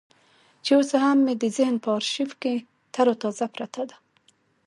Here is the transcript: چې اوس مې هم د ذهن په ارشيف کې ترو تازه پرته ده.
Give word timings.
چې 0.63 0.71
اوس 0.77 0.89
مې 0.93 0.99
هم 1.03 1.19
د 1.41 1.43
ذهن 1.57 1.75
په 1.83 1.89
ارشيف 1.97 2.31
کې 2.41 2.53
ترو 2.93 3.13
تازه 3.21 3.45
پرته 3.55 3.81
ده. 3.89 3.97